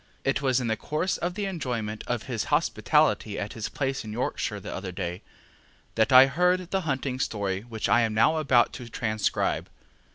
It 0.23 0.41
was 0.41 0.59
in 0.59 0.65
the 0.65 0.75
course 0.75 1.17
of 1.17 1.35
the 1.35 1.45
enjoyment 1.45 2.03
of 2.07 2.23
his 2.23 2.45
hospitality 2.45 3.37
at 3.37 3.53
his 3.53 3.69
place 3.69 4.03
in 4.03 4.11
Yorkshire 4.11 4.59
the 4.59 4.73
other 4.73 4.91
day 4.91 5.21
that 5.93 6.11
I 6.11 6.25
heard 6.25 6.71
the 6.71 6.81
hunting 6.81 7.19
story 7.19 7.61
which 7.61 7.87
I 7.87 8.01
am 8.01 8.15
now 8.15 8.37
about 8.37 8.73
to 8.73 8.89
transcribe. 8.89 9.69